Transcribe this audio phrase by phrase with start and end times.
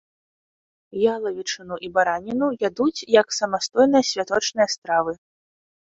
[1.13, 5.13] Ялавічыну і бараніну ядуць як самастойныя святочныя стравы.